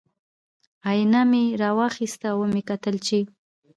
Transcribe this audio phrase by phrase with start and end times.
[0.89, 3.19] ائینه مې را واخیسته او ومې کتل چې